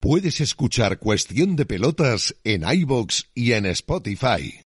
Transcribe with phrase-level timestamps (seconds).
[0.00, 4.62] Puedes escuchar Cuestión de Pelotas en iBox y en Spotify.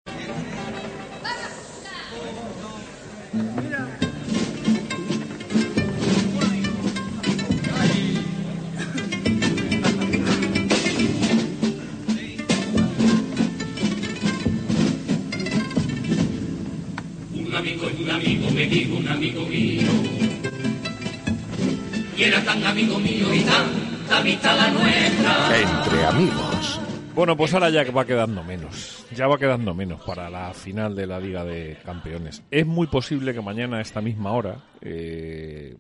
[27.30, 29.06] Bueno, pues ahora ya va quedando menos.
[29.14, 32.42] Ya va quedando menos para la final de la Liga de Campeones.
[32.50, 35.78] Es muy posible que mañana a esta misma hora eh,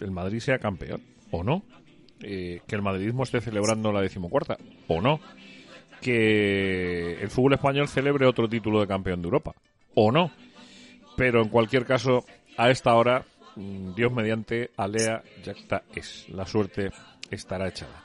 [0.00, 1.00] el Madrid sea campeón,
[1.30, 1.62] o no.
[2.20, 5.20] Eh, que el madridismo esté celebrando la decimocuarta, o no.
[6.00, 9.54] Que el fútbol español celebre otro título de campeón de Europa,
[9.94, 10.32] o no.
[11.16, 12.24] Pero en cualquier caso,
[12.56, 16.28] a esta hora, mm, Dios mediante, Alea Yacta es.
[16.30, 16.90] La suerte
[17.30, 18.02] estará echada.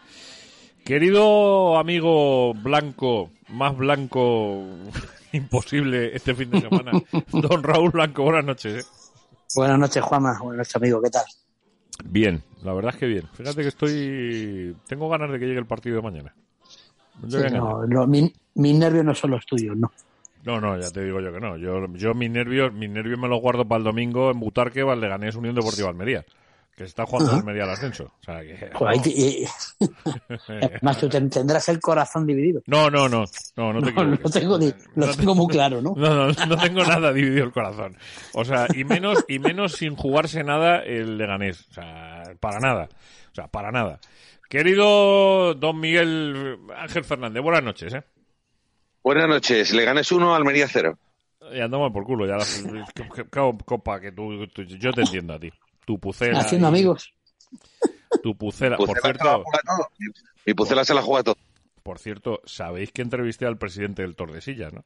[0.89, 4.66] Querido amigo blanco, más blanco
[5.33, 6.94] imposible este fin de semana,
[7.31, 8.83] don Raúl Blanco, buenas noches.
[8.83, 8.89] ¿eh?
[9.53, 10.39] Buenas noches, Juanma.
[10.39, 10.99] Buenas noches, amigo.
[10.99, 11.25] ¿Qué tal?
[12.05, 13.30] Bien, la verdad es que bien.
[13.33, 14.75] Fíjate que estoy.
[14.88, 16.33] Tengo ganas de que llegue el partido de mañana.
[17.30, 19.92] Sí, no, no, mi- mis nervios no son los tuyos, ¿no?
[20.44, 21.55] No, no, ya te digo yo que no.
[21.58, 25.36] Yo, yo mis nervios, mis nervios me los guardo para el domingo en Butarque, Valdeganés,
[25.36, 26.25] Unión Deportiva Almería.
[26.80, 27.39] Que se está jugando Ajá.
[27.41, 28.05] Almería al ascenso.
[28.05, 28.69] O sea que.
[28.73, 29.45] Joder, y-
[31.02, 32.61] tú ten- tendrás el corazón dividido.
[32.67, 33.25] No, no, no.
[33.58, 35.94] No, no te No, lo tengo, lo No te- tengo muy claro, ¿no?
[35.97, 37.97] No, no, no tengo nada dividido el corazón.
[38.33, 41.67] O sea, y menos, y menos sin jugarse nada el Leganés.
[41.69, 42.88] O sea, para nada.
[43.33, 43.99] O sea, para nada.
[44.49, 48.03] Querido don Miguel Ángel Fernández, buenas noches, ¿eh?
[49.03, 50.97] Buenas noches, le ganes uno, Almería cero.
[51.53, 53.30] Y andamos por culo, ya la, que- que- que-
[53.66, 55.52] copa, que tú, tú- yo te entiendo a ti.
[55.90, 56.42] Tu pucela.
[56.42, 57.12] Haciendo y- amigos.
[58.22, 58.78] Tu pucela.
[58.78, 59.44] Por Pucela se la cierto.
[60.45, 61.38] Mi Pucela se la juega todo.
[61.82, 64.86] por cierto, sabéis que entrevisté al presidente del Tordesillas, ¿no?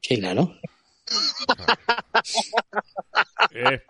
[0.00, 0.52] Sí, claro.
[3.54, 3.82] Eh,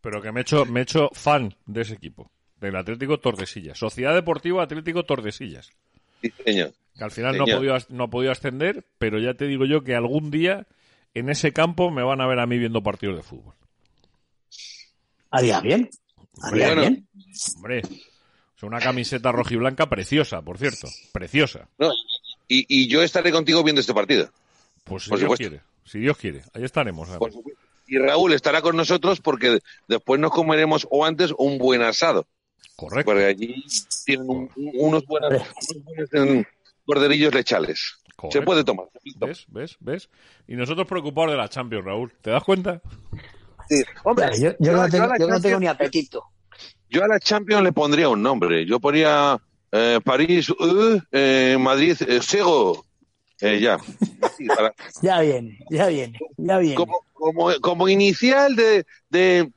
[0.00, 3.78] pero que me he hecho, me he hecho fan de ese equipo, del Atlético Tordesillas.
[3.78, 5.70] Sociedad Deportiva Atlético Tordesillas.
[6.22, 6.72] Sí, señor.
[6.98, 9.84] Que al final no ha, podido, no ha podido ascender, pero ya te digo yo
[9.84, 10.66] que algún día
[11.14, 13.54] en ese campo me van a ver a mí viendo partidos de fútbol.
[15.32, 15.90] Haría bien.
[16.42, 16.80] Haría Bueno.
[16.82, 17.08] bien.
[17.56, 20.88] Hombre, es una camiseta rojiblanca preciosa, por cierto.
[21.12, 21.68] Preciosa.
[21.78, 21.90] No,
[22.48, 24.30] y, y yo estaré contigo viendo este partido.
[24.84, 25.48] Pues si Por Dios supuesto.
[25.48, 25.62] quiere.
[25.84, 26.42] Si Dios quiere.
[26.54, 27.08] Ahí estaremos.
[27.86, 32.26] Y Raúl estará con nosotros porque después nos comeremos o antes un buen asado.
[32.76, 33.10] Correcto.
[33.12, 33.64] Porque allí
[34.04, 36.42] tienen un- un- unos buenos, unos buenos mm,
[36.86, 37.96] corderillos lechales.
[38.16, 38.38] Correcto.
[38.38, 38.86] Se puede tomar.
[39.16, 39.44] ¿Ves?
[39.48, 39.76] ¿Ves?
[39.80, 40.08] ¿Ves?
[40.46, 42.12] Y nosotros preocupados de la Champions, Raúl.
[42.22, 42.80] ¿Te das cuenta?
[43.68, 43.82] Sí.
[44.04, 46.24] Hombre, Yo, yo no, tengo, yo no ni apetito.
[46.88, 48.66] Yo a la Champions le pondría un nombre.
[48.66, 49.38] Yo ponía
[49.70, 52.84] eh, París, uh, eh, Madrid, eh, Sego.
[53.40, 53.78] Eh, ya.
[54.36, 56.74] Sí, para- Ya viene, ya viene, ya viene.
[56.76, 59.50] como, como, como inicial de, de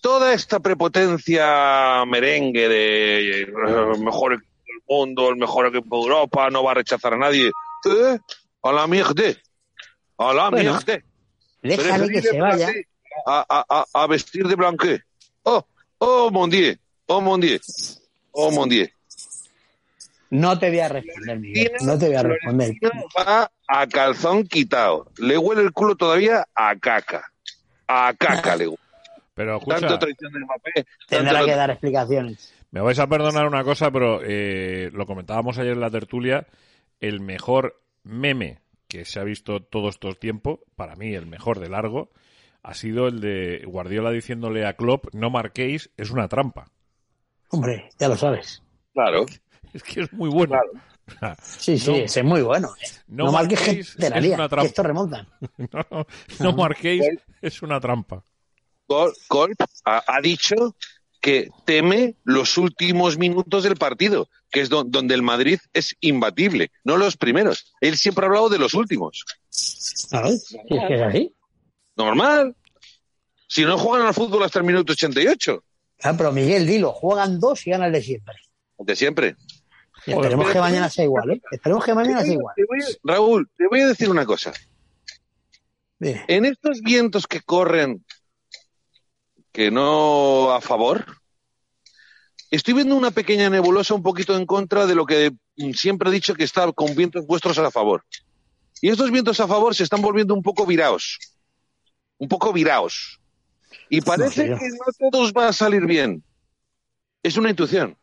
[0.00, 3.46] toda esta prepotencia merengue de eh,
[3.94, 7.18] el mejor equipo del mundo, el mejor equipo de Europa, no va a rechazar a
[7.18, 7.48] nadie.
[7.48, 8.18] ¿Eh?
[8.62, 9.24] A la mierda.
[10.18, 11.02] A la Bueno, mierda.
[11.62, 12.70] Déjale que se vaya.
[13.26, 15.00] A, a, a vestir de blanque.
[15.44, 15.64] Oh,
[15.98, 16.76] oh, mon dieu.
[17.06, 17.60] Oh, mon dieu.
[18.32, 18.88] Oh, mon dieu.
[20.30, 21.72] No te voy a responder, Miguel.
[21.82, 22.72] No te voy a responder.
[23.18, 25.10] Va a calzón quitado.
[25.18, 27.30] Le huele el culo todavía a caca.
[27.86, 28.78] A caca le huele.
[29.34, 30.86] Pero escucha, Tanto traición de Mbappé.
[31.08, 32.52] Tendrá tanto- que dar explicaciones.
[32.70, 36.46] me vais a perdonar una cosa, pero eh, lo comentábamos ayer en la tertulia.
[37.00, 41.68] El mejor meme que se ha visto todo estos tiempos, para mí el mejor de
[41.68, 42.10] largo,
[42.62, 46.70] ha sido el de Guardiola diciéndole a Klopp, no marquéis, es una trampa.
[47.50, 48.62] Hombre, ya lo sabes.
[48.92, 49.26] Claro.
[49.74, 50.54] Es que es muy bueno.
[51.42, 51.96] Sí, sí, No.
[51.96, 52.68] ese es muy bueno.
[52.78, 52.86] ¿eh?
[53.08, 54.66] No No, marquéis, de la es lía, una que trampa.
[54.66, 55.26] esto remonta.
[55.72, 56.06] No, no,
[56.40, 57.02] no marquéis,
[57.40, 58.22] es una trampa.
[58.86, 60.76] Col- Colp ha, ha dicho
[61.22, 66.70] que teme los últimos minutos del partido, que es don- donde el Madrid es imbatible,
[66.84, 67.72] no los primeros.
[67.80, 69.24] Él siempre ha hablado de los últimos.
[69.48, 70.52] ¿Sabes?
[70.52, 71.34] Es que es así.
[71.96, 72.54] Normal.
[73.52, 75.62] Si no juegan al fútbol hasta el minuto 88,
[76.04, 78.34] Ah, pero Miguel, dilo, juegan dos y ganan el de siempre.
[78.78, 79.36] de siempre.
[80.06, 81.42] Y esperemos que mañana sea igual, ¿eh?
[81.50, 82.54] Esperemos que mañana sea igual.
[82.56, 84.54] Te voy a- Raúl, te voy a decir una cosa.
[85.98, 86.24] Dime.
[86.28, 88.02] En estos vientos que corren,
[89.52, 91.04] que no a favor,
[92.50, 95.30] estoy viendo una pequeña nebulosa un poquito en contra de lo que
[95.74, 98.02] siempre he dicho que está con vientos vuestros a favor.
[98.80, 101.18] Y estos vientos a favor se están volviendo un poco viraos.
[102.16, 103.18] Un poco viraos.
[103.88, 106.22] Y parece que no todos va a salir bien.
[107.22, 107.96] Es una intuición.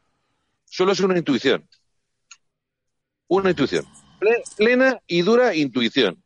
[0.65, 1.67] Solo es una intuición.
[3.27, 3.85] Una intuición.
[4.19, 6.21] Ple- Plena y dura intuición.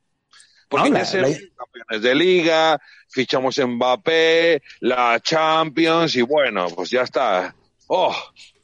[0.69, 6.89] Porque No, ya ser la- campeones de liga, fichamos Mbappé, la Champions y bueno, pues
[6.89, 7.55] ya está.
[7.87, 8.15] Oh,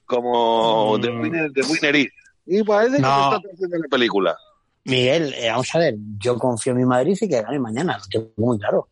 [0.06, 1.02] como Mm.
[1.02, 2.10] de winner, de winner is.
[2.46, 3.30] Y parece que No.
[3.31, 4.38] se está haciendo la película.
[4.86, 8.04] Miguel, eh, vamos a ver, yo confío en mi Madrid y que gane mañana, lo
[8.10, 8.88] tengo muy claro.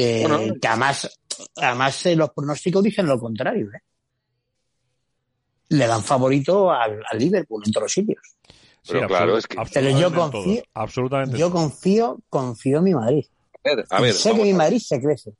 [0.00, 0.54] Eh, Bueno.
[0.60, 1.18] que además,
[1.56, 3.66] además eh, los pronósticos dicen lo contrario.
[3.74, 3.80] ¿eh?
[5.70, 8.22] Le dan favorito al, al Liverpool en todos los sitios.
[8.86, 13.24] Pero claro, es que- Pero yo confío- todo, absolutamente Yo confío, confío en mi Madrid.
[13.64, 14.54] A ver, a ver, sé que mi a ver.
[14.54, 15.32] Madrid se crece.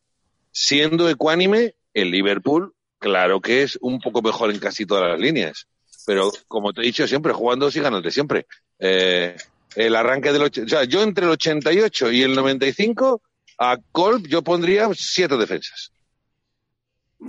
[0.51, 5.67] siendo ecuánime, el Liverpool, claro que es un poco mejor en casi todas las líneas.
[6.05, 8.47] Pero como te he dicho siempre, jugando sí ganas de siempre.
[8.79, 9.37] Eh,
[9.77, 10.43] el arranque del...
[10.43, 13.23] O sea, yo entre el 88 y el 95,
[13.59, 15.93] a Colp yo pondría siete defensas.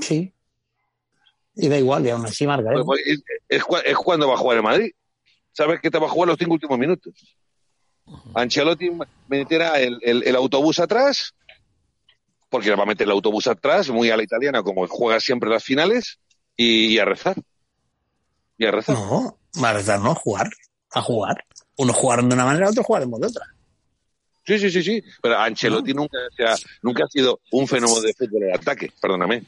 [0.01, 0.33] Sí.
[1.55, 2.71] Y da igual, y aún así marca.
[2.71, 2.83] ¿eh?
[2.85, 4.91] Pues, Es, es es cuando va a jugar el Madrid.
[5.51, 7.13] Sabes que te va a jugar los cinco últimos minutos.
[8.33, 8.91] Ancelotti
[9.27, 11.33] meterá el, el- el autobús atrás,
[12.49, 15.49] porque le va a meter el autobús atrás, muy a la italiana, como juega siempre
[15.49, 16.19] las finales,
[16.55, 17.35] y, y a rezar.
[18.57, 18.95] Y a rezar.
[18.95, 20.49] No, va a rezar, no, a jugar.
[20.91, 21.43] A jugar.
[21.77, 23.45] Unos jugaron de una manera, otros jugaremos de otra.
[24.49, 25.03] Sí, sí, sí, sí.
[25.21, 29.43] Pero Ancelotti nunca, se ha, nunca ha sido un fenómeno de fútbol de ataque, perdóname.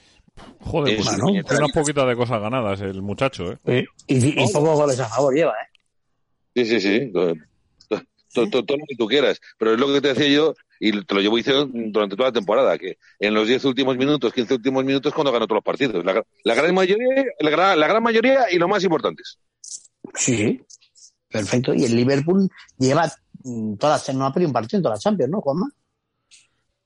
[0.59, 3.86] Joder, pues Eh, tiene unas poquitas de cosas ganadas el muchacho, ¿eh?
[4.07, 5.80] Y, y pocos goles a favor lleva, ¿eh?
[6.56, 7.12] Sí, sí, sí.
[7.12, 7.33] Todo,
[8.33, 9.42] todo- todo- todo lo que tú quieras.
[9.57, 12.33] Pero es lo que te decía yo, y te lo llevo diciendo durante toda la
[12.33, 16.04] temporada, que en los 10 últimos minutos, 15 últimos minutos, cuando ganó todos los partidos.
[16.06, 19.38] La, la gran mayoría, la, gran- la gran mayoría y lo más importantes.
[20.15, 20.62] Sí.
[21.30, 21.74] Perfecto.
[21.74, 23.12] Y el Liverpool lleva
[23.43, 25.69] mm, todas, no ha perdido un partido en todas las Champions, ¿no, Juanma?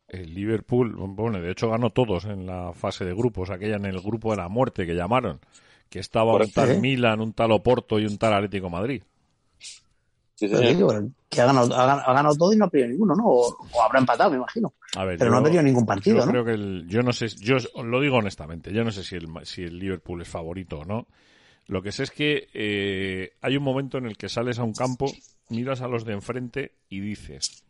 [0.07, 4.01] El Liverpool, bueno, de hecho ganó todos en la fase de grupos, aquella en el
[4.01, 5.39] grupo de la muerte que llamaron,
[5.89, 6.79] que estaba un tal ¿eh?
[6.79, 9.03] Milan, un tal Oporto y un tal Atlético Madrid.
[10.35, 10.75] Sí, sí, sí.
[11.29, 13.23] que ha ganado, ha, ganado, todo y no ha perdido ninguno, ¿no?
[13.25, 14.73] O, o habrá empatado, me imagino.
[14.97, 16.31] A ver, Pero no yo- ha perdido ningún partido, yo ¿no?
[16.31, 19.27] creo que el, yo no sé, yo lo digo honestamente, yo no sé si el,
[19.43, 21.07] si el Liverpool es favorito o no.
[21.67, 24.73] Lo que sé es que eh, hay un momento en el que sales a un
[24.73, 25.19] campo,
[25.49, 27.63] miras a los de enfrente y dices,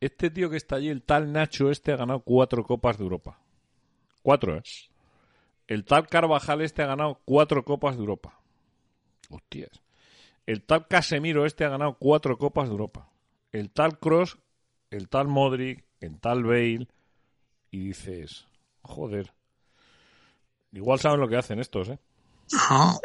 [0.00, 3.38] este tío que está allí, el tal Nacho este, ha ganado cuatro copas de Europa.
[4.22, 4.62] Cuatro, ¿eh?
[5.66, 8.38] El tal Carvajal este ha ganado cuatro copas de Europa.
[9.30, 9.82] Hostias.
[10.46, 13.10] El tal Casemiro este ha ganado cuatro copas de Europa.
[13.50, 14.38] El tal Cross,
[14.90, 16.86] el tal Modric, el tal Bale.
[17.70, 18.46] Y dices,
[18.82, 19.32] joder.
[20.72, 21.98] Igual saben lo que hacen estos, ¿eh?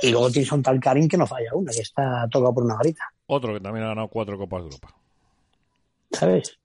[0.01, 2.75] Y luego tienes un tal Karim que no falla una, que está tocado por una
[2.75, 4.93] varita, Otro que también ha ganado cuatro copas de Europa.
[6.11, 6.57] ¿sabes?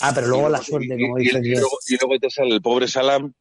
[0.00, 2.52] Ah, pero luego la suerte, Y- como y, dices y luego, y luego te sale
[2.52, 3.32] el pobre Salam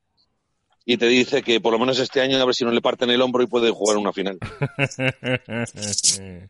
[0.85, 3.09] y te dice que por lo menos este año a ver si no le parten
[3.09, 4.37] el hombro y puede jugar una final.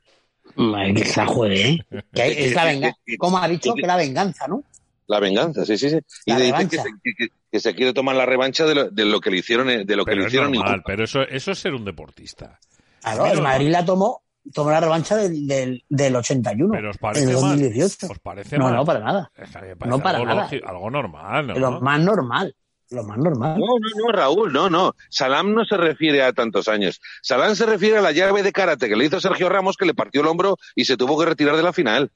[0.56, 1.86] Madre, que se la juegue, ¿eh?
[2.14, 2.98] Que es la venganza.
[3.18, 4.62] Como ha dicho, que la venganza, ¿no?
[5.08, 6.00] La venganza, sí, sí, sí.
[6.26, 8.76] Y La le dice que se, que- que- que se quiere tomar la revancha de
[8.76, 10.84] lo, de lo que le hicieron, eh, de lo que pero le es hicieron normal,
[10.86, 12.60] pero eso, eso es ser un deportista.
[13.02, 14.22] Claro, el Madrid la tomó,
[14.54, 16.72] tomó la revancha del, del, del 81.
[16.72, 17.42] Pero os en parece el mal.
[17.42, 18.08] 2018.
[18.12, 18.76] ¿Os parece No, mal?
[18.76, 19.32] no, para nada.
[19.36, 20.44] Parece No para algo, nada.
[20.44, 21.54] lógico- algo normal, ¿no?
[21.56, 22.56] Lo más normal.
[22.90, 23.60] Lo más normal.
[23.60, 24.94] No, no, no, Raúl, no, no.
[25.10, 27.02] Salam no se refiere a tantos años.
[27.22, 29.94] Salam se refiere a la llave de karate que le hizo Sergio Ramos, que le
[29.94, 32.12] partió el hombro y se tuvo que retirar de la final.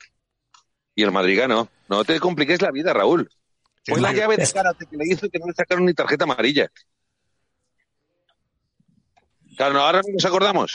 [0.96, 1.68] Y el Madrid ganó.
[1.90, 3.30] No te compliques la vida, Raúl.
[3.86, 6.70] Fue la llave de karate que le hizo que no le sacaron ni tarjeta amarilla.
[9.58, 10.72] Claro, no, ahora no nos acordamos.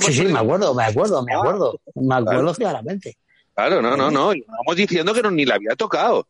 [0.00, 1.80] Sí, sí, me acuerdo, me acuerdo, me Ah, acuerdo.
[1.94, 3.16] Me acuerdo claramente.
[3.54, 4.26] Claro, no, no, no.
[4.28, 6.26] Vamos diciendo que no, ni la había tocado.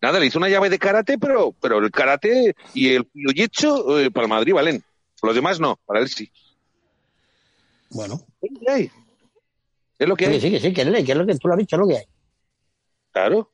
[0.00, 4.10] Nada, le hizo una llave de karate, pero, pero el karate y el jiu-jitsu eh,
[4.10, 4.82] para Madrid valen.
[5.22, 6.30] Los demás no, para él sí.
[7.90, 8.90] Bueno, Es lo que hay.
[9.98, 10.40] Es lo que sí, hay.
[10.40, 11.86] sí, que sí, que es, que es lo que tú lo has dicho, es lo
[11.86, 12.04] que hay.
[13.12, 13.52] Claro.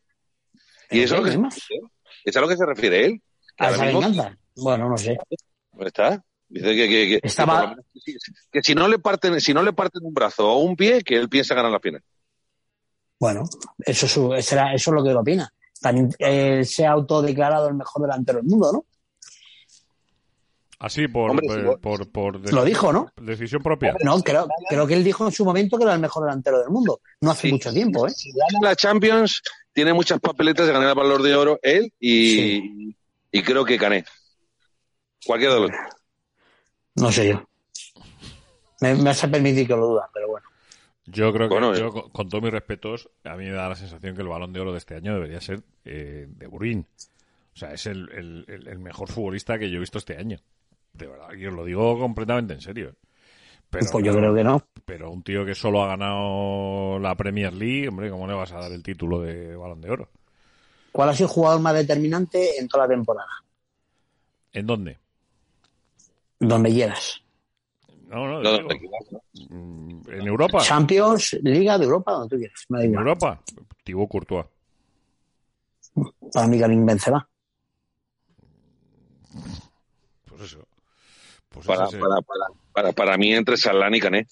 [0.91, 1.79] Y eso es lo ¿qué que,
[2.25, 3.23] es a lo que se refiere él.
[3.59, 4.39] ¿A esa venganza?
[4.57, 5.19] Bueno, no sé.
[5.73, 6.25] ¿Dónde está?
[6.51, 8.99] Dice que, que, que- Estaba- que por lo menos que si- que si no le
[8.99, 11.81] parten, si no le parten un brazo o un pie, que él piensa ganar la
[11.81, 12.03] final.
[13.21, 13.43] Bueno,
[13.79, 15.53] eso es, su- será- eso es lo que él opina.
[15.81, 18.85] También eh, se ha autodeclarado el mejor delantero del mundo, ¿no?
[20.81, 23.13] Así por, Hombre, por, por, por Lo dijo, ¿no?
[23.21, 23.97] decisión propia.
[24.05, 26.69] No, creo, creo que él dijo en su momento que era el mejor delantero del
[26.71, 27.01] mundo.
[27.21, 27.53] No hace Sí.
[27.53, 28.11] mucho tiempo, ¿eh?
[28.11, 32.95] Si gana la Champions, tiene muchas papeletas de ganar el valor de oro él y,
[33.33, 34.05] y creo que Cané.
[35.27, 35.71] Cualquiera de los.
[37.01, 37.43] No sé yo.
[38.81, 40.47] Me, me vas a permitir que lo duda, pero bueno.
[41.07, 41.91] Yo creo que, Bueno, yo, eh.
[41.91, 44.61] con, con todos mis respetos, a mí me da la sensación que el balón de
[44.61, 46.87] oro de este año debería ser eh, de Burín.
[47.55, 50.39] O sea, es el, el- el- el mejor futbolista que yo he visto este año.
[50.93, 52.95] De verdad, y os lo digo completamente en serio.
[53.71, 54.63] Pero, pues yo creo que no.
[54.85, 58.61] pero un tío que solo ha ganado la Premier League, hombre, ¿cómo le vas a
[58.61, 60.11] dar el título de Balón de Oro?
[60.93, 63.29] ¿Cuál ha sido el jugador más determinante en toda la temporada?
[64.53, 64.99] ¿En dónde?
[66.41, 67.23] Donde quieras.
[68.07, 68.69] No, no, No, digo,
[69.51, 70.61] mm, en Europa.
[70.61, 72.65] Champions, Liga de Europa, donde tú quieras.
[72.69, 72.95] Me da En.
[72.95, 73.43] Europa,
[73.85, 74.47] Thibaut Courtois.
[76.33, 77.29] Para mí, Karim Benzema.
[80.25, 80.67] Pues eso.
[81.49, 84.27] Pues Para, ese- para, para, para, para mí entre Salán y Cané.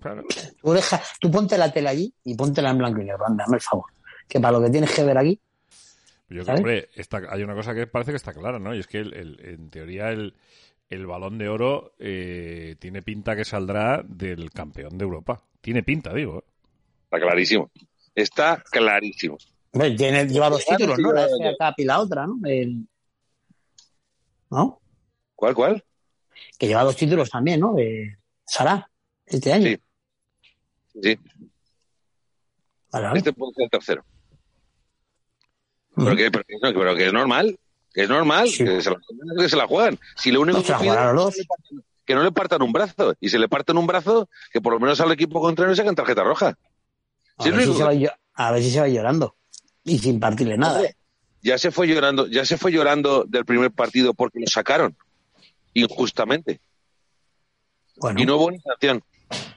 [0.00, 0.22] claro.
[0.60, 3.26] Tú, deja, tú ponte la tele allí y póntela en blanco y negro.
[3.26, 3.86] Anda, el favor.
[4.28, 5.38] Que para lo que tienes que ver aquí,
[6.28, 8.74] Yo creo, hombre, está- hay una cosa que parece que está clara, ¿no?
[8.74, 10.34] Y es que el- el- en teoría el,
[10.92, 15.42] el balón de oro eh, tiene pinta que saldrá del campeón de Europa.
[15.60, 16.38] Tiene pinta, digo.
[16.38, 16.44] ¿eh?
[17.04, 17.70] Está clarísimo.
[18.14, 19.38] Está clarísimo.
[19.96, 21.12] tiene, lleva dos títulos, ¿no?
[21.12, 21.70] La FA.
[21.70, 22.38] Cup y la otra, ¿no?
[22.44, 22.86] El-
[24.50, 24.80] ¿No?
[25.34, 25.84] ¿Cuál, cuál?
[26.58, 27.72] Que lleva dos títulos también, ¿no?
[27.74, 28.90] De Sara,
[29.24, 29.68] este año.
[29.68, 29.78] Sí.
[31.02, 31.18] Sí,
[32.92, 33.18] Vale, vale.
[33.18, 34.04] este puede ser el tercero.
[35.96, 37.58] Pero que, pero que- no, pero que es normal.
[37.94, 38.64] Es normal Sí.
[38.64, 38.96] que, se la,
[39.38, 39.98] que se la juegan.
[40.16, 41.34] Si lo único No, que pide los
[42.04, 43.14] que no le partan un brazo.
[43.20, 46.24] Y si le parten un brazo, que por lo menos al equipo contrario sacan tarjeta
[46.24, 46.58] roja.
[47.38, 47.92] A Sí, ver, si se va,
[48.34, 49.36] a ver si se va llorando.
[49.84, 50.82] Y sin partirle nada.
[51.42, 54.96] Ya se fue llorando, ya se fue llorando del primer partido porque lo sacaron.
[55.74, 56.60] Injustamente.
[57.96, 59.02] Bueno, Y no hubo ni sanción.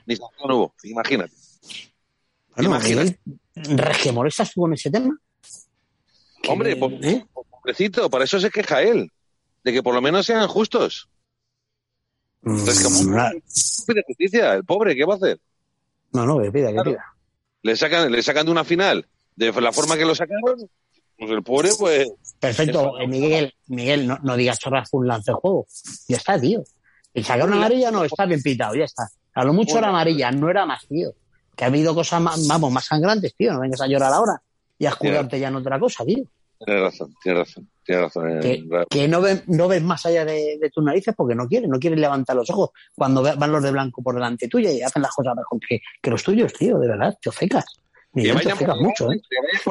[0.05, 1.33] Ni sanción hubo, imagínate.
[2.55, 3.19] bueno imagínate.
[3.55, 5.17] Miguel, ¿Regemolesta estuvo en ese tema?
[6.47, 7.25] Hombre, po- ¿eh?
[7.69, 9.11] Pobrecito, para eso se queja él.
[9.63, 11.09] De que por lo menos sean justos.
[12.43, 13.01] Rescamó.
[13.03, 13.31] Mm, na-
[13.87, 15.39] Pide justicia, el pobre, ¿qué va a hacer?
[16.13, 16.91] No, no, que pida, que Claro.
[16.91, 17.05] pida.
[17.63, 20.69] Le sacan, le sacan de una final de la forma que lo sacaron.
[21.17, 22.11] Pues el pobre, pues.
[22.39, 25.65] Perfecto, eh, Miguel, Miguel, no, no digas chorras fue un lance de juego.
[26.07, 26.63] Ya está, tío.
[27.13, 29.07] El sacar una amarilla no está bien pitado, ya está.
[29.33, 31.13] A lo mucho era amarilla, no era más, tío.
[31.55, 33.53] Que ha habido cosas más, vamos, más sangrantes, tío.
[33.53, 34.41] No vengas a llorar ahora
[34.77, 36.25] y a escudarte ya en otra cosa, tío.
[36.63, 38.29] Tiene razón, tiene razón, tiene razón.
[38.31, 41.69] eh, Que, no, ves, no ves más allá de, de tus narices porque no quieres,
[41.69, 44.81] no quieres levantar los ojos cuando ve- van los de blanco por delante tuya y
[44.81, 47.65] hacen las cosas mejor que, que los tuyos, tío, de verdad, te ofecas.
[48.13, 49.21] Miguel, te ofecas mucho, ¿eh?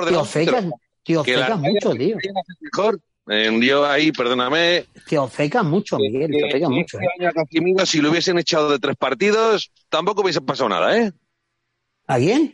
[0.06, 0.64] Te ofecas,
[1.02, 2.16] te ofecas mucho, tío.
[2.60, 3.00] mejor.
[3.26, 4.84] Eh, yo ahí, perdóname.
[5.08, 7.86] Te ofecas mucho, Miguel, te ofecas mucho, este ¿eh?
[7.86, 11.10] si lo hubiesen echado de tres partidos, tampoco hubiese pasado nada, ¿eh?
[12.06, 12.52] ¿A quién?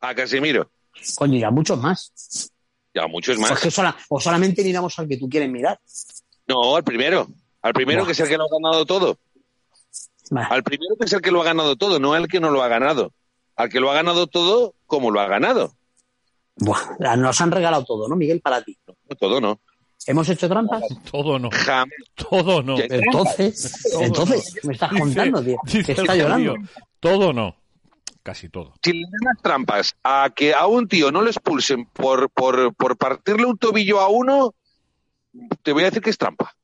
[0.00, 0.68] A Casemiro.
[1.14, 2.50] Coño, y a muchos más.
[2.94, 3.60] Ya, muchos Pues más.
[3.60, 5.78] que sola- o solamente miramos al que tú quieres mirar.
[6.46, 7.26] No, al primero.
[7.62, 9.18] Al primero que es el que lo ha ganado todo.
[10.50, 12.62] Al primero que es el que lo ha ganado todo, no al que no lo
[12.62, 13.12] ha ganado.
[13.56, 15.74] Al que lo ha ganado todo, como lo ha ganado.
[16.56, 18.40] Buah, nos han regalado todo, ¿no, Miguel?
[18.40, 18.78] Para ti.
[18.86, 19.60] No, todo no.
[20.06, 20.82] ¿Hemos hecho trampas?
[21.10, 21.48] Todo no.
[21.52, 21.94] Jamás.
[22.14, 22.76] Todo no.
[22.78, 25.56] Entonces, Todo entonces, me estás Dice- contando, tío.
[25.64, 26.54] dice Está este el llorando.
[26.98, 27.54] Todo no.
[28.22, 28.74] Casi todo.
[28.82, 32.74] Si le dan las trampas a que a un tío no le expulsen por, por,
[32.74, 34.54] por partirle un tobillo a uno,
[35.62, 36.54] te voy a decir que es trampa.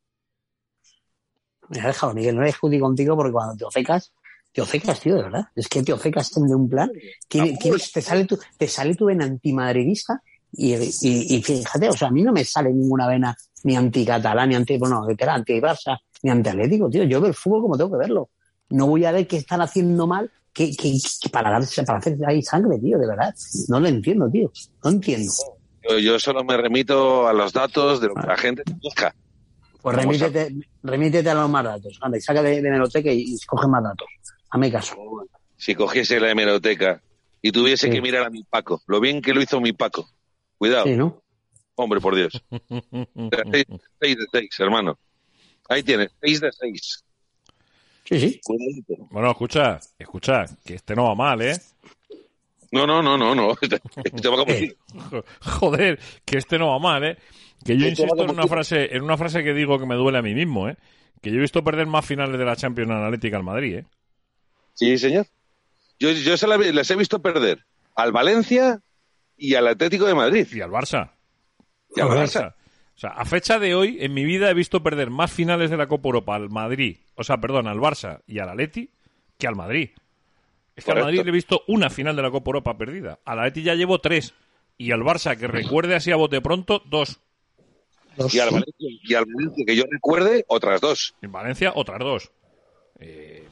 [1.68, 4.12] Me ha dejado, Miguel, no eres judío contigo porque cuando te ofecas,
[4.52, 5.48] te ofecas, tío, de verdad.
[5.54, 6.90] Es que te ofecas de un plan.
[7.28, 10.22] Te, sale tu, te sale tu vena antimadridista
[10.52, 14.48] y, y, y fíjate, o sea, a mí no me sale ninguna vena ni anticatalán,
[14.48, 17.04] ni anti, bueno, anti-Barça, ni anti-Atlético, tío.
[17.04, 18.30] Yo veo el fútbol como tengo que verlo.
[18.70, 22.16] No voy a ver qué están haciendo mal que, que, que para, darse, para hacer
[22.26, 23.32] ahí sangre, tío, de verdad.
[23.68, 24.50] No lo entiendo, tío.
[24.84, 25.32] No entiendo.
[25.88, 29.14] Yo, yo solo me remito a los datos de lo que la gente te busca.
[29.80, 31.98] Pues remítete, remítete a los más datos.
[32.02, 34.08] Anda, y saca de, de Meroteca y, y coge más datos.
[34.50, 34.96] Hazme caso.
[35.56, 37.00] Si cogiese la hemeroteca
[37.40, 37.92] y tuviese Sí.
[37.92, 40.08] que mirar a mi Paco, lo bien que lo hizo mi Paco.
[40.58, 41.22] Cuidado, Sí, ¿no?
[41.76, 42.44] hombre, por Dios.
[43.52, 43.64] Seis,
[44.00, 44.98] seis de seis, hermano.
[45.68, 47.04] Ahí tienes, seis de seis.
[48.08, 48.40] Sí, sí.
[48.42, 48.94] Cuidadito.
[49.10, 51.56] Bueno, escucha, escucha, que este no va mal, ¿eh?
[52.72, 53.54] No, no, no, no, no.
[53.60, 53.78] Te,
[54.10, 54.74] te va como Eh.
[55.40, 57.18] Joder, que este no va mal, ¿eh?
[57.64, 60.18] Que yo Este insisto en una frase, en una frase que digo que me duele
[60.18, 60.76] a mí mismo, ¿eh?
[61.20, 63.84] Que yo he visto perder más finales de la Champions Analítica al Madrid, ¿eh?
[64.74, 65.26] Sí, señor.
[65.98, 67.64] Yo, yo se la- les he visto perder
[67.96, 68.80] al Valencia
[69.36, 70.46] y al Atlético de Madrid.
[70.52, 71.10] Y al Barça.
[71.96, 72.54] Y al Al Barça.
[72.98, 75.76] O sea, a fecha de hoy, en mi vida he visto perder más finales de
[75.76, 78.90] la Copa Europa al Madrid, o sea, perdón, al Barça y al Atleti,
[79.38, 79.90] que al Madrid.
[80.74, 81.02] Es que al.
[81.02, 83.20] Madrid le he visto una final de la Copa Europa perdida.
[83.24, 84.34] Al Atleti ya llevo tres.
[84.76, 87.20] Y al Barça, que recuerde así a bote pronto, dos.
[88.32, 91.14] Y al Valencia, y al Valencia, que yo recuerde, otras dos.
[91.22, 92.32] En Valencia, otras dos.
[92.98, 93.46] Eh,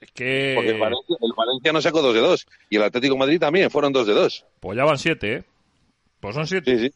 [0.00, 0.52] es que...
[0.54, 2.46] Porque el Valencia, el Valencia no sacó dos de dos.
[2.70, 4.46] Y el Atlético de Madrid también, fueron dos de dos.
[4.60, 5.44] Pues ya van siete, ¿eh?
[6.20, 6.78] Pues son siete.
[6.78, 6.94] Sí, sí.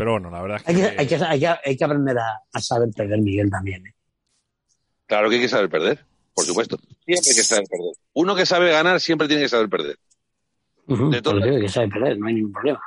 [0.00, 0.82] Pero bueno, la verdad es Hay que...
[0.82, 3.86] hay que, hay que, hay que aprender a, a saber perder, Miguel, también.
[3.86, 3.94] ¿eh?
[5.04, 6.02] Claro que hay que saber perder.
[6.32, 6.78] por supuesto.
[7.04, 7.92] Siempre hay que saber perder.
[8.14, 9.98] Uno que sabe ganar siempre tiene que saber perder.
[10.86, 11.36] De todo.
[11.36, 12.80] eso digo que sabe perder, no hay ningún problema.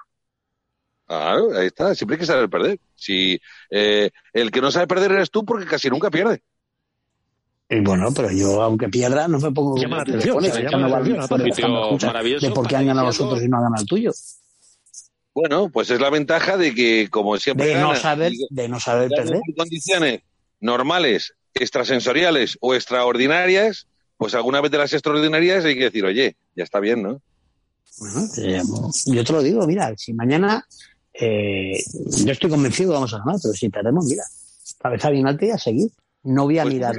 [1.06, 1.94] Claro, ahí está.
[1.94, 2.80] Siempre hay que saber perder.
[2.96, 3.40] Si
[3.70, 6.42] eh, el que no sabe perder eres tú porque casi nunca pierde.
[7.70, 11.72] Y bueno, pero yo, aunque pierda, no me pongo Llama la atención, llama la atención,
[12.02, 14.12] maravilloso de por qué han ganado los otros y no han ganado el tuyo.
[15.34, 18.80] Bueno, pues es la ventaja de que, como siempre, De no ganas saber, de no
[18.80, 19.40] saber perder.
[19.48, 20.22] en condiciones
[20.60, 23.88] normales, extrasensoriales o extraordinarias,
[24.18, 27.20] pues alguna vez de las extraordinarias hay que decir, oye, ya está bien, ¿no?
[27.98, 28.62] Bueno, eh,
[29.08, 30.66] yo te lo digo, mira, si mañana
[31.14, 31.84] eh,
[32.26, 34.24] yo estoy convencido que vamos a ganar, pero si perdemos, mira,
[34.80, 35.90] cabeza bien alta y a seguir.
[36.26, 36.96] No voy a Pues, mirar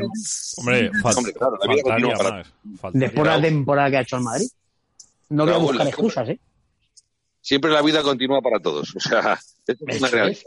[0.59, 2.47] Hombre, fal- Hombre, claro, la vida faltaría continúa para más.
[2.81, 3.07] faltaría.
[3.09, 4.49] después de la temporada que ha hecho el Madrid.
[5.31, 6.39] No voy a buscar excusas, ¿eh?
[7.45, 8.97] Siempre la vida continúa para todos.
[8.97, 10.39] O sea, es una realidad.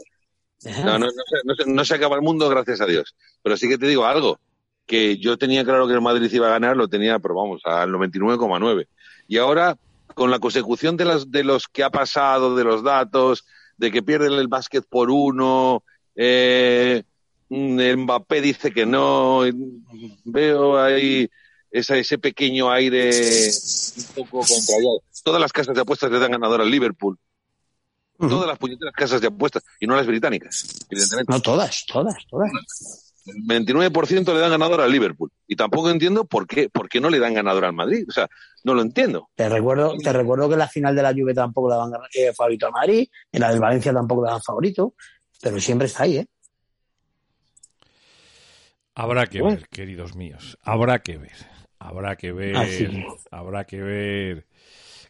[0.84, 3.14] No, no, no, se, no se- no se acaba el mundo, gracias a Dios.
[3.42, 4.40] Pero sí que te digo algo,
[4.84, 7.90] que yo tenía claro que el Madrid iba a ganar, lo tenía, pero vamos, al
[7.90, 8.88] 99,9.
[9.28, 9.76] Y ahora,
[10.14, 14.02] con la consecución de, las, de los que ha pasado, de los datos, de que
[14.02, 15.84] pierden el básquet por uno,
[16.16, 17.04] eh,
[17.48, 19.42] mm, el Mbappé dice que no,
[20.24, 21.30] veo ahí
[21.70, 23.10] esa, ese pequeño aire
[24.16, 25.02] un poco contrariado.
[25.24, 27.18] Todas las casas de apuestas le dan ganador al Liverpool.
[28.18, 31.32] Todas las puñeteras casas de apuestas, y no las británicas, evidentemente.
[31.32, 32.50] No todas, todas, todas.
[33.26, 35.30] El 29% le dan ganador al Liverpool.
[35.46, 38.04] Y tampoco entiendo por qué, por qué no le dan ganador al Madrid.
[38.08, 38.28] O sea,
[38.64, 39.28] no lo entiendo.
[39.36, 42.32] Te recuerdo, te recuerdo que en la final de la Juve tampoco le van eh,
[42.34, 44.94] favorito a Madrid, en la del Valencia tampoco le dan favorito,
[45.40, 46.26] pero siempre está ahí, ¿eh?
[48.94, 49.58] Habrá que Bueno.
[49.58, 50.58] ver, queridos míos.
[50.62, 51.36] Habrá que ver.
[51.78, 52.56] Habrá que ver.
[52.56, 52.86] Así.
[53.30, 54.46] Habrá que ver.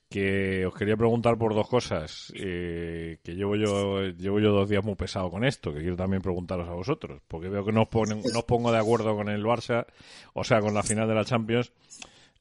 [0.09, 2.33] Que os quería preguntar por dos cosas.
[2.35, 5.73] eh, que llevo yo, llevo yo dos días muy pesado con esto.
[5.73, 7.21] Que quiero también preguntaros a vosotros.
[7.29, 9.87] Porque veo que no os, ponen, no os pongo de acuerdo con el Barça.
[10.35, 11.73] O sea, con la final de la Champions.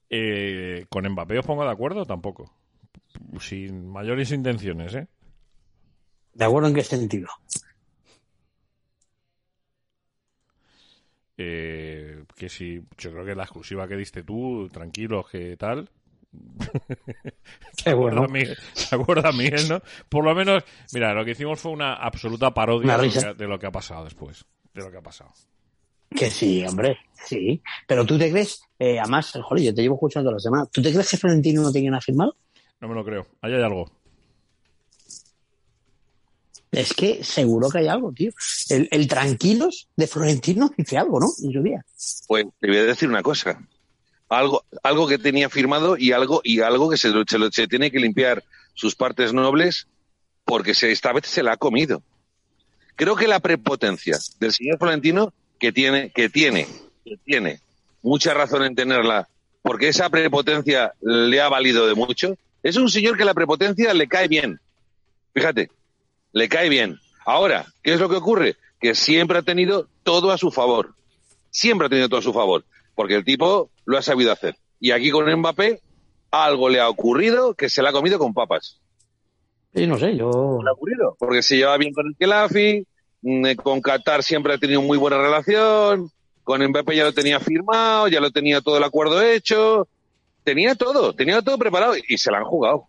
[0.10, 2.06] Eh, ¿Con Mbappé os pongo de acuerdo?
[2.06, 2.52] Tampoco.
[3.40, 5.08] Sin mayores intenciones, ¿eh?
[6.34, 7.28] ¿De acuerdo en qué sentido?
[11.38, 12.07] Eh,
[12.38, 15.90] que si yo creo que la exclusiva que diste tú, tranquilos, que tal.
[17.84, 18.28] Qué bueno.
[18.28, 18.58] ¿Te acuerdas, Miguel?
[18.90, 19.82] ¿Te acuerdas, Miguel, no?
[20.08, 23.48] Por lo menos, mira, lo que hicimos fue una absoluta parodia de lo, que, de
[23.48, 24.46] lo que ha pasado después.
[24.72, 25.32] De lo que ha pasado.
[26.10, 27.62] Que sí, hombre, sí.
[27.88, 30.92] Pero tú te crees, eh, además, joder, yo te llevo escuchando la semana, ¿tú te
[30.92, 32.36] crees que Florentino no tenía nada firmado?
[32.80, 33.26] No me lo creo.
[33.42, 33.92] Ahí hay algo.
[36.72, 38.32] Es que seguro que hay algo, tío.
[38.70, 41.28] El, el tranquilos de Florentino dice algo, ¿no?
[41.44, 41.86] En su día.
[42.28, 43.60] Pues te voy a decir una cosa.
[44.30, 47.12] Algo, algo que tenía firmado y algo, y algo que se,
[47.52, 49.88] se, tiene que limpiar sus partes nobles
[50.44, 52.02] porque esta vez se la ha comido.
[52.96, 56.68] Creo que la prepotencia del señor Florentino, que tiene, que tiene,
[57.06, 57.62] que tiene
[58.02, 59.30] mucha razón en tenerla,
[59.62, 64.08] porque esa prepotencia le ha valido de mucho, es un señor que la prepotencia le
[64.08, 64.60] cae bien.
[65.34, 65.70] Fíjate,
[66.38, 67.00] le cae bien.
[67.26, 68.58] Ahora, ¿qué es lo que ocurre?
[68.80, 70.94] Que siempre ha tenido todo a su favor.
[71.50, 72.64] Siempre ha tenido todo a su favor.
[72.94, 74.56] Porque el tipo lo ha sabido hacer.
[74.80, 75.82] Y aquí con Mbappé,
[76.30, 78.80] algo le ha ocurrido que se la ha comido con papas.
[79.74, 80.60] Sí, no sé, yo.
[80.64, 81.16] Le ha ocurrido.
[81.18, 82.86] Porque se lleva bien con el Kelafi,
[83.24, 86.12] mm, con Qatar siempre ha tenido muy buena relación,
[86.44, 89.88] con Mbappé ya lo tenía firmado, ya lo tenía todo el acuerdo hecho,
[90.44, 92.86] tenía todo, tenía todo preparado y se la han jugado.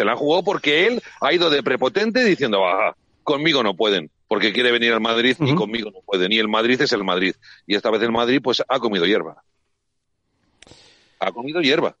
[0.00, 4.10] Se la han jugado porque él ha ido de prepotente diciendo, "Ah, conmigo no pueden,
[4.28, 6.32] porque quiere venir al Madrid y conmigo no pueden.
[6.32, 7.34] Y el Madrid es el Madrid.
[7.66, 9.42] Y esta vez el Madrid pues ha comido hierba.
[11.18, 11.94] Ha comido hierba.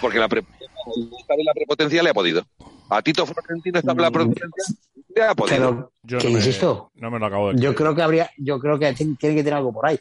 [0.00, 0.44] Porque la, pre-
[1.54, 2.44] prepotencia le ha podido.
[2.88, 4.46] A Tito Florentino esta vez la prepotencia
[5.16, 5.90] le ha podido.
[6.06, 7.74] Pero, que no me, insisto, no me lo acabo de yo creer.
[7.74, 9.98] creo que habría, yo creo que tiene tiene que tener algo por ahí.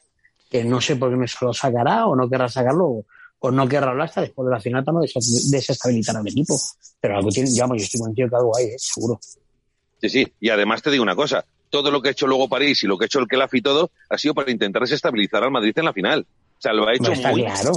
[0.51, 3.05] Que no sé por qué no se lo sacará o no querrá sacarlo
[3.39, 6.56] o, o no querrá hablar hasta después de la final para no desestabilizar al equipo.
[7.02, 8.75] Pero algo tiene, digamos, yo estoy convencido que algo hay, ¿eh?
[8.78, 9.19] seguro.
[10.02, 10.34] Sí, sí.
[10.39, 11.45] Y además te digo una cosa.
[11.69, 13.62] Todo lo que ha hecho luego París y lo que ha hecho el Kelaf y
[13.62, 16.25] todo ha sido para intentar desestabilizar al Madrid en la final.
[16.58, 17.71] O sea, lo ha hecho No, está muy, claro.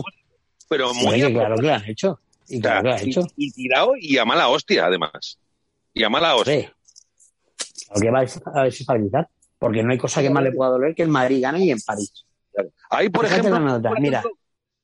[0.69, 2.19] pero muy claro que lo han hecho.
[2.49, 3.21] Y O sea, claro que lo han hecho.
[3.37, 5.39] y tirado y a mala hostia, además.
[5.95, 6.55] Y a mala hostia.
[6.55, 6.75] Hombre,
[7.87, 9.29] Claro que va a des- a desestabilizar.
[9.59, 11.81] Porque no hay cosa que más le pueda doler que el Madrid gane y en
[11.83, 12.25] París.
[12.91, 14.23] Ahí, por Fíjate ejemplo, nota, por mira.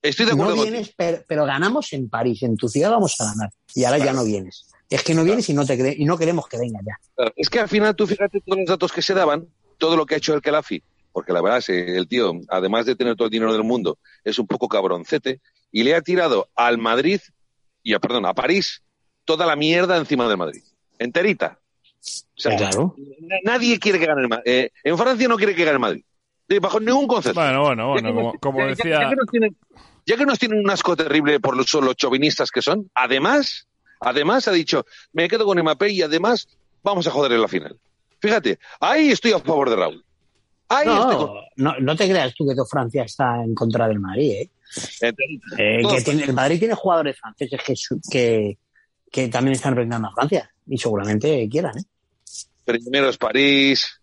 [0.03, 3.25] Estoy de acuerdo no vienes, pero, pero ganamos en París, en tu ciudad vamos a
[3.27, 3.51] ganar.
[3.75, 4.67] Y ahora ya no vienes.
[4.91, 6.97] Es que no vienes y no te cre- y no queremos que venga ya.
[7.15, 10.07] Claro, Es que al final tú fíjate todos los datos que se daban, todo lo
[10.07, 10.83] que ha hecho el Kelafi,
[11.13, 13.99] porque la verdad es que el tío, además de tener todo el dinero del mundo,
[14.25, 17.21] es un poco cabroncete, y le ha tirado al Madrid,
[17.83, 18.83] y a, perdón, a París,
[19.27, 20.63] toda la mierda encima del Madrid.
[20.99, 21.59] Enterita.
[22.01, 22.95] O sea, claro.
[23.21, 24.45] na- nadie quiere que gane el Madrid.
[24.47, 26.05] Eh, en Francia no quiere que gane el Madrid.
[26.49, 27.39] De- Bajo ningún concepto.
[27.39, 28.75] Bueno, bueno, bueno, como, como ya- ya-
[29.11, 29.51] decía,
[30.09, 33.67] ya que nos tienen- un asco terrible por los, los chauvinistas que son, además,
[34.01, 36.49] además ha dicho, me quedo con Mbappé y además
[36.83, 37.79] vamos a joder en la final.
[38.21, 40.05] Fíjate, ahí estoy a favor de Raúl.
[40.71, 44.01] Ahí estoy con- No, no, te creas tú que todo Francia está en contra del
[44.01, 44.51] Madrid, ¿eh?
[45.01, 47.75] Entonces, Eh, todo- que tiene- el Madrid tiene jugadores franceses que,
[48.11, 48.59] que,
[49.11, 51.83] que también están representando a Francia y seguramente quieran, ¿eh?
[52.65, 54.01] primero es París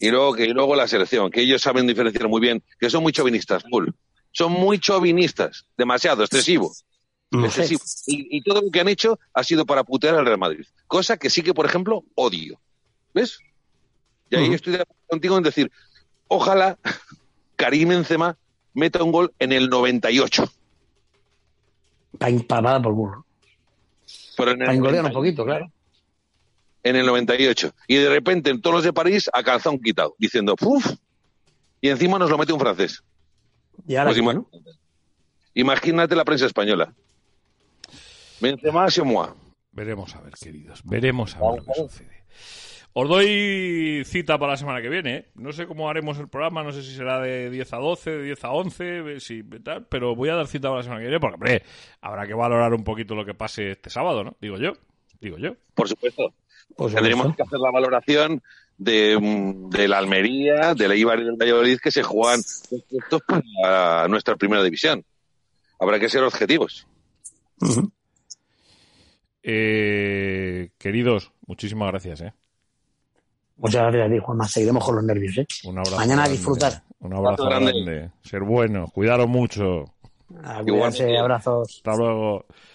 [0.00, 3.02] y luego que y luego la selección, que ellos saben diferenciar muy bien, que son
[3.04, 3.94] muy chauvinistas, Raúl.
[4.32, 6.72] Son muy chauvinistas, demasiado, excesivo.
[7.44, 7.80] excesivo.
[8.06, 10.64] Y, y todo lo que han hecho ha sido para putear al Real Madrid.
[10.86, 12.60] Cosa que sí que, por ejemplo, odio.
[13.14, 13.38] ¿Ves?
[14.30, 14.54] Y ahí Ujú.
[14.54, 15.70] estoy de acuerdo contigo en decir,
[16.28, 16.78] ojalá
[17.56, 18.36] Karim Benzema
[18.74, 20.50] meta un gol en el 98.
[22.48, 23.26] Para por burro.
[24.36, 25.70] Pero en el, Para un 98, poquito, claro.
[26.82, 27.74] en el 98.
[27.88, 30.86] Y de repente en todos los de París a calzón quitado, diciendo, ¡puf!
[31.80, 33.02] Y encima nos lo mete un francés.
[33.86, 34.48] Y ahora, Pues ¿qué, ima- no?
[35.54, 36.92] Imagínate la prensa española.
[39.72, 40.82] Veremos a ver, queridos.
[40.84, 42.22] Veremos a ver lo que sucede.
[42.94, 45.16] Os doy cita para la semana que viene.
[45.16, 45.28] ¿eh?
[45.34, 48.22] No sé cómo haremos el programa, no sé si será de 10 a 12, de
[48.24, 51.18] 10 a 11, si, tal, pero voy a dar cita para la semana que viene
[51.20, 51.62] porque, hombre,
[52.02, 54.36] habrá que valorar un poquito lo que pase este sábado, ¿no?
[54.42, 54.72] Digo yo,
[55.20, 55.54] digo yo.
[55.74, 56.34] Por supuesto.
[56.76, 58.42] Pues Tendremos que hacer la valoración
[58.78, 62.82] de, mm, de la Almería, de la Ibar y del Valladolid que se juegan los
[62.88, 65.04] puestos para nuestra primera división.
[65.78, 66.86] Habrá que ser objetivos.
[69.42, 72.32] Eh, queridos, muchísimas gracias, ¿eh?
[73.56, 74.48] Muchas gracias a ti, Juanma.
[74.48, 75.46] Seguiremos con los nervios, ¿eh?
[75.64, 75.96] Un abrazo.
[75.96, 76.82] Mañana a disfrutar.
[77.00, 77.72] Un abrazo Abrazo grande.
[77.84, 78.10] grande.
[78.22, 79.84] Ser bueno, cuidaros mucho.
[80.64, 81.76] Cuidarse, abrazos.
[81.76, 82.46] Hasta luego.